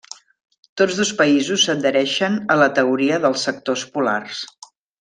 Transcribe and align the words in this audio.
Tots 0.81 0.95
dos 0.99 1.11
països 1.19 1.65
s'adhereixen 1.67 2.39
a 2.55 2.57
la 2.63 2.71
Teoria 2.81 3.21
dels 3.27 3.45
Sectors 3.51 3.85
Polars. 3.99 4.41